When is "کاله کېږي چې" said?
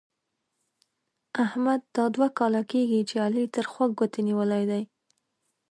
2.39-3.15